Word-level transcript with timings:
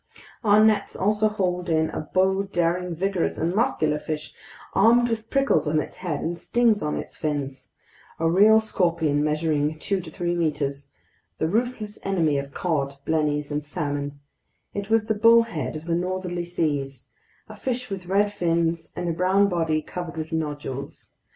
Our 0.43 0.63
nets 0.65 0.95
also 0.95 1.29
hauled 1.29 1.69
in 1.69 1.91
a 1.91 1.99
bold, 1.99 2.51
daring, 2.51 2.95
vigorous, 2.95 3.37
and 3.37 3.53
muscular 3.53 3.99
fish 3.99 4.33
armed 4.73 5.07
with 5.09 5.29
prickles 5.29 5.67
on 5.67 5.79
its 5.79 5.97
head 5.97 6.21
and 6.21 6.39
stings 6.39 6.81
on 6.81 6.97
its 6.97 7.17
fins, 7.17 7.69
a 8.17 8.27
real 8.27 8.59
scorpion 8.59 9.23
measuring 9.23 9.77
two 9.77 10.01
to 10.01 10.09
three 10.09 10.33
meters, 10.33 10.87
the 11.37 11.47
ruthless 11.47 12.03
enemy 12.03 12.39
of 12.39 12.51
cod, 12.51 12.97
blennies, 13.05 13.51
and 13.51 13.63
salmon; 13.63 14.19
it 14.73 14.89
was 14.89 15.05
the 15.05 15.13
bullhead 15.13 15.75
of 15.75 15.85
the 15.85 15.93
northerly 15.93 16.45
seas, 16.45 17.09
a 17.47 17.55
fish 17.55 17.91
with 17.91 18.07
red 18.07 18.33
fins 18.33 18.91
and 18.95 19.07
a 19.07 19.13
brown 19.13 19.49
body 19.49 19.83
covered 19.83 20.17
with 20.17 20.33
nodules. 20.33 21.11